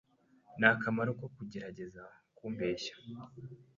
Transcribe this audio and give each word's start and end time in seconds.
Nta 0.59 0.71
kamaro 0.81 1.11
kugerageza 1.37 2.03
kumbeshya. 2.37 2.93